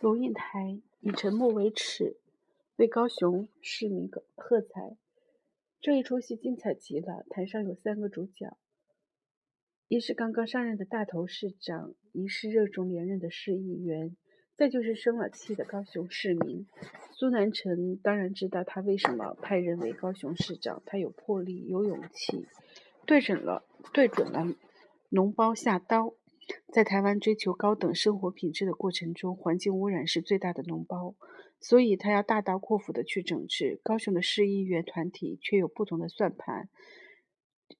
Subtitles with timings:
[0.00, 2.16] 龙应台以沉默为耻，
[2.76, 4.96] 为高雄市民喝彩。
[5.80, 8.56] 这一出戏精彩极了，台上有三个主角：
[9.88, 14.16] 一是刚刚上任的大头市长，一是热衷连任的市议员，
[14.56, 16.66] 再就是生了气的高雄市民。
[17.12, 22.46] 苏南成当然知道他为什么派人为高雄市长，他有魄力，有勇气，
[23.06, 24.44] 对准了，对准了
[25.10, 26.14] 脓包下刀。
[26.72, 31.14] 在台湾追求高等生活品质的过程中，环境污染是最大的脓包，
[31.60, 33.80] 所以他要大刀阔斧的去整治。
[33.82, 36.68] 高雄的市议员团体却有不同的算盘。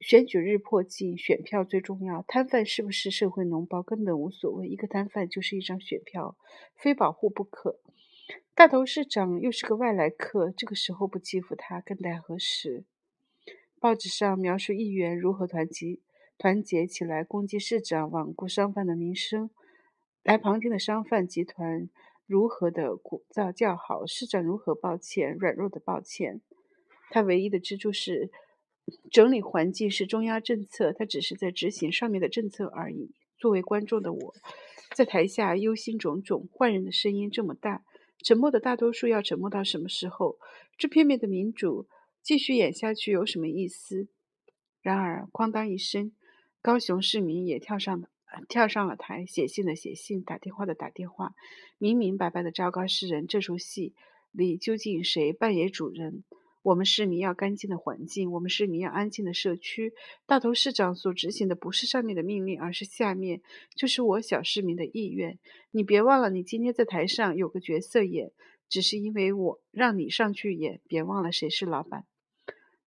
[0.00, 2.22] 选举日迫近，选票最重要。
[2.22, 6.36] 摊贩是不是社会脓包根本无所谓，一个摊贩就是一张选票，
[6.74, 7.80] 非保护不可。
[8.54, 12.84] 大头市长又是个外来客，这个时候不欺负他，更待何时？
[13.78, 15.98] 报纸上描述议员如何团结。
[16.36, 19.50] 团结起来攻击市长罔顾商贩的名声，
[20.22, 21.88] 来旁听的商贩集团
[22.26, 26.40] 如何的鼓噪叫好，市长如何抱歉，软弱的抱歉。
[27.10, 28.30] 他唯一的支柱是
[29.10, 33.12] 整理环境，是中央政策，他只是在执行上面的政策而已。
[33.38, 34.34] 作为观众的我，
[34.94, 37.84] 在台下忧心忡忡，坏人的声音这么大，
[38.24, 40.38] 沉默的大多数要沉默到什么时候？
[40.76, 41.86] 这片面的民主
[42.22, 44.08] 继续演下去有什么意思？
[44.82, 46.12] 然而，哐当一声。
[46.64, 48.08] 高雄市民也跳上，
[48.48, 51.34] 跳上了台，写信的写信，打电话的打电话，
[51.76, 53.92] 明明白白的昭告世人：这出戏
[54.32, 56.24] 里究竟谁扮演主人？
[56.62, 59.92] 我们市民要干净的环境，我们市民要安静的社区。
[60.24, 63.42] 大头市长所执行的不是上面的命令，而是下面，
[63.76, 65.38] 就是我小市民的意愿。
[65.70, 68.32] 你别忘了，你今天在台上有个角色演，
[68.70, 70.80] 只是因为我让你上去演。
[70.88, 72.06] 别忘了谁是老板。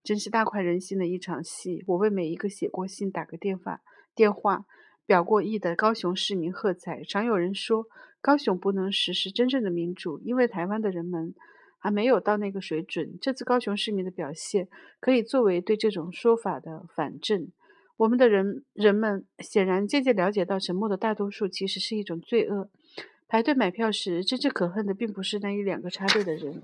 [0.08, 1.84] 真是大快人心的一场戏！
[1.86, 3.82] 我为每一个写过信、打个电话、
[4.16, 4.64] 电话
[5.06, 7.04] 表过意的高雄市民喝彩。
[7.04, 7.88] 常有人说，
[8.22, 11.36] 高雄不能实施真正的民主，因为台湾的人们
[11.78, 13.18] 还没有到那个水准。
[13.20, 14.70] 这次高雄市民的表现，
[15.02, 17.52] 可以作为对这种说法的反证。
[17.98, 22.70] 我们的人人们显然渐渐了解到，沉默的大多数其实是一种罪恶。
[23.28, 26.64] 排队买票时，真正可恨的并不是那一两个插队的人。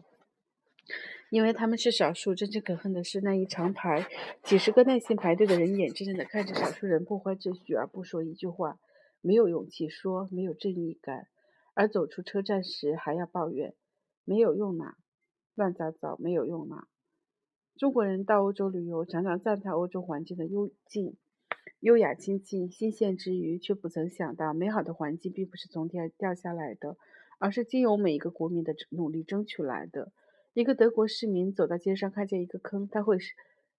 [1.33, 4.05] 因为他们是少数，真正可恨的是那一长排
[4.43, 8.79] 几十个耐心排队的人，眼睁睁地看着少数人破坏秩序而不说一句话，
[9.19, 11.27] 没有勇气说，没有正义感，
[11.73, 13.73] 而走出车站时还要抱怨，
[14.25, 14.93] 没有用呐，
[15.55, 16.85] 乱糟糟，没有用呐。
[17.79, 21.17] 中国人到欧洲旅游，常常赞叹欧洲环境的幽静、
[21.79, 26.95] 优雅、清静、新鲜之余，却不曾想到，美好的环境并不是从天掉下来的，
[27.39, 30.11] 而是经由每一个国民的努力争取来的。
[30.53, 33.17] 一个德国市民走到街上，看见一个坑，他会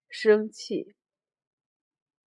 [0.09, 0.93] 生气。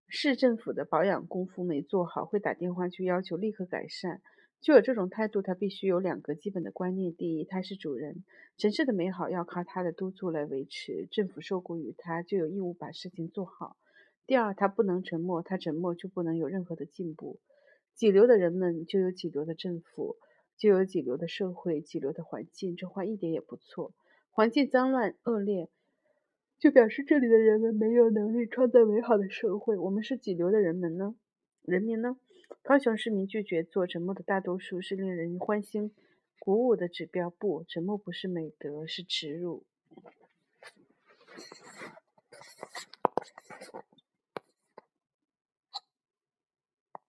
[0.08, 4.22] 市政府的保养功夫没做好，会打电话去要求立刻改善。
[4.62, 8.24] 具有这种态度，他必须有两个基本的观念：第一，他是主人，
[8.56, 13.76] 城市的美好要靠他的督促来维持，政府受雇于他，就有义务把事情做好；
[14.26, 17.38] 第二，他不能沉默，他沉默就不能有任何的进步。
[17.94, 20.16] 几流的人们就有几流的政府，
[20.56, 22.74] 就有几流的社会，几流的环境。
[22.76, 23.92] 这话一点也不错。
[24.38, 25.68] 环境脏乱恶劣，
[26.60, 29.76] 就表示这里的人们没有能力创造美好的社会。
[29.76, 31.16] 我们是几流的人们呢？
[31.64, 32.16] 人民呢？
[32.62, 35.92] 高雄市民拒绝做沉默的大多数，是令人欢欣
[36.38, 37.30] 鼓舞的指标。
[37.30, 39.64] 不，沉默不是美德，是耻辱。